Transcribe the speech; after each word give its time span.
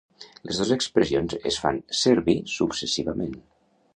Les 0.51 0.59
dos 0.61 0.71
expressions 0.75 1.35
es 1.51 1.59
van 1.67 1.77
fer 1.91 1.99
servir 1.99 2.37
successivament. 2.57 3.37